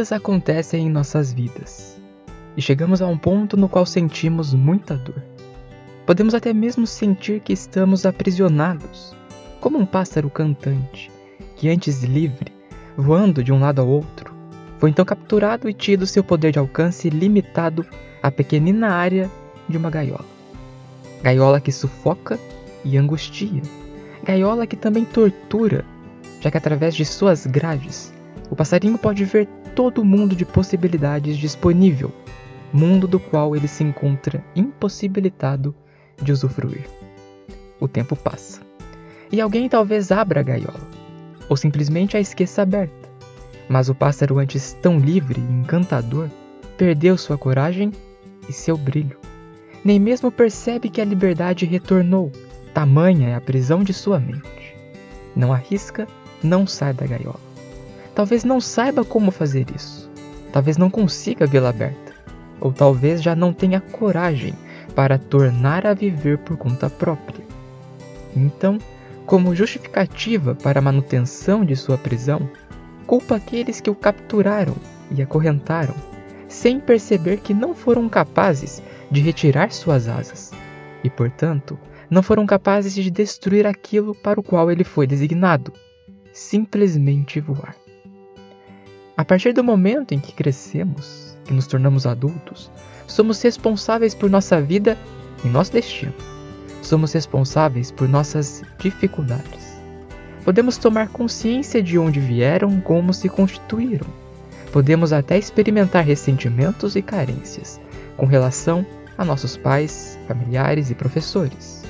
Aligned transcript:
Coisas 0.00 0.12
acontecem 0.12 0.86
em 0.86 0.88
nossas 0.88 1.30
vidas 1.30 2.00
e 2.56 2.62
chegamos 2.62 3.02
a 3.02 3.06
um 3.06 3.18
ponto 3.18 3.54
no 3.54 3.68
qual 3.68 3.84
sentimos 3.84 4.54
muita 4.54 4.96
dor. 4.96 5.22
Podemos 6.06 6.32
até 6.32 6.54
mesmo 6.54 6.86
sentir 6.86 7.40
que 7.40 7.52
estamos 7.52 8.06
aprisionados, 8.06 9.14
como 9.60 9.76
um 9.76 9.84
pássaro 9.84 10.30
cantante 10.30 11.10
que, 11.54 11.68
antes 11.68 12.02
livre, 12.02 12.50
voando 12.96 13.44
de 13.44 13.52
um 13.52 13.60
lado 13.60 13.82
ao 13.82 13.88
outro, 13.88 14.34
foi 14.78 14.88
então 14.88 15.04
capturado 15.04 15.68
e 15.68 15.74
tido 15.74 16.06
seu 16.06 16.24
poder 16.24 16.50
de 16.50 16.58
alcance 16.58 17.10
limitado 17.10 17.84
à 18.22 18.30
pequenina 18.30 18.94
área 18.94 19.30
de 19.68 19.76
uma 19.76 19.90
gaiola. 19.90 20.24
Gaiola 21.22 21.60
que 21.60 21.70
sufoca 21.70 22.40
e 22.82 22.96
angustia. 22.96 23.60
Gaiola 24.24 24.66
que 24.66 24.76
também 24.76 25.04
tortura, 25.04 25.84
já 26.40 26.50
que 26.50 26.56
através 26.56 26.94
de 26.94 27.04
suas 27.04 27.44
grades 27.44 28.10
o 28.50 28.56
passarinho 28.56 28.96
pode 28.96 29.26
ver 29.26 29.46
todo 29.74 30.02
o 30.02 30.04
mundo 30.04 30.36
de 30.36 30.44
possibilidades 30.44 31.36
disponível, 31.36 32.12
mundo 32.72 33.06
do 33.06 33.18
qual 33.18 33.56
ele 33.56 33.68
se 33.68 33.82
encontra 33.82 34.44
impossibilitado 34.54 35.74
de 36.20 36.32
usufruir. 36.32 36.88
O 37.78 37.88
tempo 37.88 38.14
passa. 38.14 38.60
E 39.32 39.40
alguém 39.40 39.68
talvez 39.68 40.10
abra 40.10 40.40
a 40.40 40.42
gaiola, 40.42 40.80
ou 41.48 41.56
simplesmente 41.56 42.16
a 42.16 42.20
esqueça 42.20 42.62
aberta. 42.62 43.08
Mas 43.68 43.88
o 43.88 43.94
pássaro, 43.94 44.38
antes 44.38 44.72
tão 44.82 44.98
livre 44.98 45.40
e 45.40 45.52
encantador, 45.52 46.28
perdeu 46.76 47.16
sua 47.16 47.38
coragem 47.38 47.92
e 48.48 48.52
seu 48.52 48.76
brilho. 48.76 49.18
Nem 49.84 49.98
mesmo 49.98 50.30
percebe 50.30 50.90
que 50.90 51.00
a 51.00 51.04
liberdade 51.04 51.64
retornou, 51.64 52.30
tamanha 52.74 53.28
é 53.28 53.34
a 53.34 53.40
prisão 53.40 53.82
de 53.82 53.94
sua 53.94 54.18
mente. 54.18 54.74
Não 55.34 55.52
arrisca, 55.52 56.06
não 56.42 56.66
sai 56.66 56.92
da 56.92 57.06
gaiola. 57.06 57.49
Talvez 58.20 58.44
não 58.44 58.60
saiba 58.60 59.02
como 59.02 59.30
fazer 59.30 59.64
isso. 59.74 60.10
Talvez 60.52 60.76
não 60.76 60.90
consiga 60.90 61.46
vê-la 61.46 61.70
aberta. 61.70 62.12
Ou 62.60 62.70
talvez 62.70 63.22
já 63.22 63.34
não 63.34 63.50
tenha 63.50 63.80
coragem 63.80 64.52
para 64.94 65.16
tornar 65.16 65.86
a 65.86 65.94
viver 65.94 66.36
por 66.36 66.58
conta 66.58 66.90
própria. 66.90 67.42
Então, 68.36 68.76
como 69.24 69.54
justificativa 69.54 70.54
para 70.54 70.80
a 70.80 70.82
manutenção 70.82 71.64
de 71.64 71.74
sua 71.74 71.96
prisão, 71.96 72.46
culpa 73.06 73.36
aqueles 73.36 73.80
que 73.80 73.88
o 73.88 73.94
capturaram 73.94 74.76
e 75.10 75.22
acorrentaram, 75.22 75.94
sem 76.46 76.78
perceber 76.78 77.38
que 77.38 77.54
não 77.54 77.74
foram 77.74 78.06
capazes 78.06 78.82
de 79.10 79.22
retirar 79.22 79.72
suas 79.72 80.08
asas 80.08 80.50
e, 81.02 81.08
portanto, 81.08 81.78
não 82.10 82.22
foram 82.22 82.44
capazes 82.44 82.92
de 82.92 83.10
destruir 83.10 83.66
aquilo 83.66 84.14
para 84.14 84.38
o 84.38 84.42
qual 84.42 84.70
ele 84.70 84.84
foi 84.84 85.06
designado 85.06 85.72
simplesmente 86.34 87.40
voar. 87.40 87.74
A 89.20 89.24
partir 89.24 89.52
do 89.52 89.62
momento 89.62 90.14
em 90.14 90.18
que 90.18 90.32
crescemos 90.32 91.36
e 91.46 91.52
nos 91.52 91.66
tornamos 91.66 92.06
adultos, 92.06 92.70
somos 93.06 93.42
responsáveis 93.42 94.14
por 94.14 94.30
nossa 94.30 94.62
vida 94.62 94.96
e 95.44 95.48
nosso 95.48 95.72
destino. 95.72 96.14
Somos 96.80 97.12
responsáveis 97.12 97.90
por 97.90 98.08
nossas 98.08 98.62
dificuldades. 98.78 99.78
Podemos 100.42 100.78
tomar 100.78 101.08
consciência 101.08 101.82
de 101.82 101.98
onde 101.98 102.18
vieram, 102.18 102.80
como 102.80 103.12
se 103.12 103.28
constituíram. 103.28 104.06
Podemos 104.72 105.12
até 105.12 105.36
experimentar 105.36 106.02
ressentimentos 106.02 106.96
e 106.96 107.02
carências 107.02 107.78
com 108.16 108.24
relação 108.24 108.86
a 109.18 109.22
nossos 109.22 109.54
pais, 109.54 110.18
familiares 110.26 110.90
e 110.90 110.94
professores. 110.94 111.84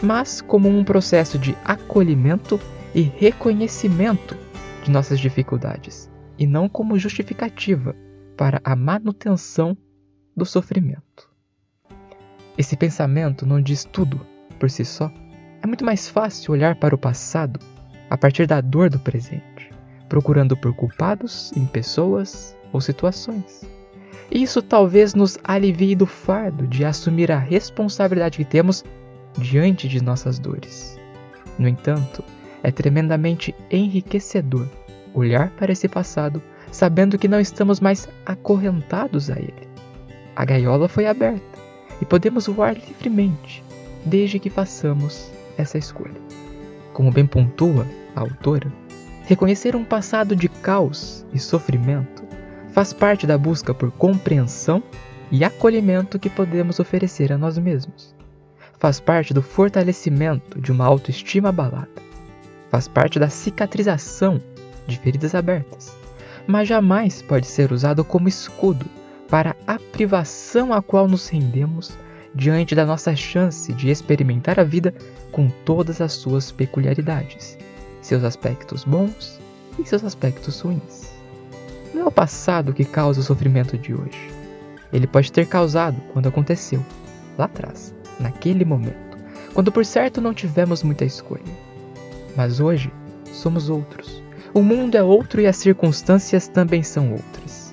Mas 0.00 0.40
como 0.40 0.68
um 0.68 0.84
processo 0.84 1.36
de 1.36 1.52
acolhimento 1.64 2.60
e 2.94 3.00
reconhecimento 3.02 4.36
de 4.84 4.92
nossas 4.92 5.18
dificuldades 5.18 6.08
e 6.40 6.46
não 6.46 6.70
como 6.70 6.98
justificativa 6.98 7.94
para 8.34 8.62
a 8.64 8.74
manutenção 8.74 9.76
do 10.34 10.46
sofrimento. 10.46 11.28
Esse 12.56 12.76
pensamento 12.76 13.44
não 13.44 13.60
diz 13.60 13.84
tudo 13.84 14.26
por 14.58 14.70
si 14.70 14.82
só. 14.82 15.12
É 15.62 15.66
muito 15.66 15.84
mais 15.84 16.08
fácil 16.08 16.52
olhar 16.52 16.76
para 16.76 16.94
o 16.94 16.98
passado 16.98 17.60
a 18.08 18.16
partir 18.16 18.46
da 18.46 18.62
dor 18.62 18.88
do 18.88 18.98
presente, 18.98 19.70
procurando 20.08 20.56
por 20.56 20.74
culpados 20.74 21.52
em 21.54 21.66
pessoas 21.66 22.56
ou 22.72 22.80
situações. 22.80 23.62
Isso 24.30 24.62
talvez 24.62 25.14
nos 25.14 25.38
alivie 25.44 25.94
do 25.94 26.06
fardo 26.06 26.66
de 26.66 26.84
assumir 26.84 27.30
a 27.30 27.38
responsabilidade 27.38 28.38
que 28.38 28.44
temos 28.44 28.82
diante 29.36 29.86
de 29.86 30.02
nossas 30.02 30.38
dores. 30.38 30.98
No 31.58 31.68
entanto, 31.68 32.24
é 32.62 32.70
tremendamente 32.70 33.54
enriquecedor 33.70 34.66
olhar 35.14 35.50
para 35.50 35.72
esse 35.72 35.88
passado 35.88 36.42
sabendo 36.70 37.18
que 37.18 37.28
não 37.28 37.40
estamos 37.40 37.80
mais 37.80 38.08
acorrentados 38.24 39.30
a 39.30 39.38
ele. 39.38 39.68
A 40.36 40.44
gaiola 40.44 40.88
foi 40.88 41.06
aberta 41.06 41.58
e 42.00 42.04
podemos 42.04 42.46
voar 42.46 42.74
livremente, 42.74 43.62
desde 44.04 44.38
que 44.38 44.48
façamos 44.48 45.30
essa 45.58 45.76
escolha. 45.76 46.20
Como 46.92 47.10
bem 47.10 47.26
pontua 47.26 47.86
a 48.14 48.20
autora, 48.20 48.72
reconhecer 49.26 49.76
um 49.76 49.84
passado 49.84 50.34
de 50.34 50.48
caos 50.48 51.26
e 51.32 51.38
sofrimento 51.38 52.22
faz 52.72 52.92
parte 52.92 53.26
da 53.26 53.36
busca 53.36 53.74
por 53.74 53.90
compreensão 53.90 54.82
e 55.30 55.44
acolhimento 55.44 56.18
que 56.18 56.30
podemos 56.30 56.78
oferecer 56.80 57.32
a 57.32 57.38
nós 57.38 57.58
mesmos. 57.58 58.14
Faz 58.78 58.98
parte 58.98 59.34
do 59.34 59.42
fortalecimento 59.42 60.60
de 60.60 60.72
uma 60.72 60.86
autoestima 60.86 61.50
abalada. 61.50 61.90
Faz 62.70 62.88
parte 62.88 63.18
da 63.18 63.28
cicatrização 63.28 64.40
de 64.90 64.98
feridas 64.98 65.34
abertas, 65.34 65.96
mas 66.46 66.68
jamais 66.68 67.22
pode 67.22 67.46
ser 67.46 67.72
usado 67.72 68.04
como 68.04 68.28
escudo 68.28 68.86
para 69.28 69.56
a 69.66 69.78
privação 69.78 70.72
a 70.72 70.82
qual 70.82 71.06
nos 71.06 71.28
rendemos 71.28 71.92
diante 72.34 72.74
da 72.74 72.84
nossa 72.84 73.14
chance 73.14 73.72
de 73.72 73.88
experimentar 73.88 74.58
a 74.58 74.64
vida 74.64 74.94
com 75.30 75.48
todas 75.64 76.00
as 76.00 76.12
suas 76.12 76.50
peculiaridades, 76.50 77.56
seus 78.02 78.24
aspectos 78.24 78.84
bons 78.84 79.40
e 79.78 79.86
seus 79.86 80.04
aspectos 80.04 80.60
ruins. 80.60 81.10
Não 81.94 82.02
é 82.02 82.04
o 82.06 82.12
passado 82.12 82.72
que 82.72 82.84
causa 82.84 83.20
o 83.20 83.24
sofrimento 83.24 83.76
de 83.78 83.94
hoje. 83.94 84.30
Ele 84.92 85.06
pode 85.06 85.30
ter 85.30 85.46
causado 85.46 86.00
quando 86.12 86.28
aconteceu, 86.28 86.84
lá 87.38 87.44
atrás, 87.44 87.94
naquele 88.18 88.64
momento, 88.64 89.18
quando 89.54 89.72
por 89.72 89.84
certo 89.84 90.20
não 90.20 90.34
tivemos 90.34 90.82
muita 90.82 91.04
escolha. 91.04 91.42
Mas 92.36 92.60
hoje 92.60 92.92
somos 93.32 93.68
outros 93.68 94.22
o 94.52 94.62
mundo 94.62 94.96
é 94.96 95.02
outro 95.02 95.40
e 95.40 95.46
as 95.46 95.56
circunstâncias 95.56 96.48
também 96.48 96.82
são 96.82 97.12
outras. 97.12 97.72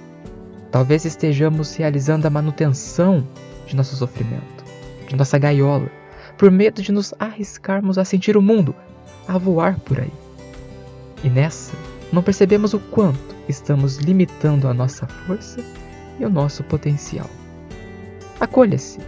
Talvez 0.71 1.05
estejamos 1.05 1.75
realizando 1.75 2.27
a 2.27 2.29
manutenção 2.29 3.27
de 3.65 3.75
nosso 3.75 3.95
sofrimento, 3.95 4.63
de 5.07 5.15
nossa 5.15 5.39
gaiola, 5.39 5.89
por 6.37 6.51
medo 6.51 6.81
de 6.81 6.91
nos 6.91 7.15
arriscarmos 7.17 7.97
a 7.97 8.05
sentir 8.05 8.37
o 8.37 8.41
mundo, 8.43 8.75
a 9.27 9.39
voar 9.39 9.79
por 9.79 9.99
aí. 9.99 10.11
E 11.23 11.29
nessa, 11.29 11.73
não 12.13 12.21
percebemos 12.21 12.75
o 12.75 12.79
quanto 12.79 13.35
estamos 13.49 13.97
limitando 13.97 14.67
a 14.67 14.73
nossa 14.73 15.07
força 15.07 15.59
e 16.19 16.25
o 16.25 16.29
nosso 16.29 16.63
potencial. 16.63 17.29
Acolha-se 18.39 18.99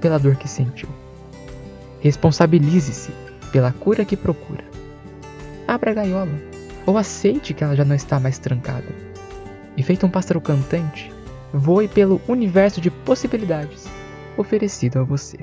pela 0.00 0.18
dor 0.18 0.36
que 0.36 0.48
sentiu. 0.48 0.88
Responsabilize-se 2.00 3.12
pela 3.52 3.72
cura 3.72 4.04
que 4.04 4.16
procura. 4.16 4.64
Abra 5.66 5.90
a 5.90 5.94
gaiola 5.94 6.57
ou 6.88 6.96
aceite 6.96 7.52
que 7.52 7.62
ela 7.62 7.76
já 7.76 7.84
não 7.84 7.94
está 7.94 8.18
mais 8.18 8.38
trancada. 8.38 8.86
E 9.76 9.82
feito 9.82 10.06
um 10.06 10.10
pássaro 10.10 10.40
cantante, 10.40 11.12
voe 11.52 11.86
pelo 11.86 12.18
universo 12.26 12.80
de 12.80 12.90
possibilidades 12.90 13.84
oferecido 14.38 15.00
a 15.00 15.02
você. 15.02 15.36